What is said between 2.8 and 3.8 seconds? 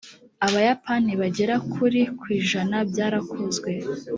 byarakozwe